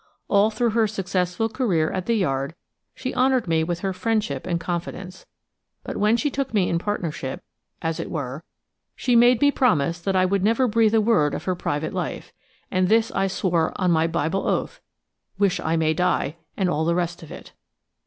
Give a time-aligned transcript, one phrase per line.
[0.29, 2.55] All through her successful career at the Yard
[2.95, 5.27] she honoured me with her friendship and confidence,
[5.83, 7.43] but when she took me in partnership,
[7.83, 8.43] as it were,
[8.95, 12.33] she made me promise that I would never breathe a word of her private life,
[12.71, 17.21] and this I swore on my Bible oath–"wish I may die," and all the rest
[17.21, 17.51] of it.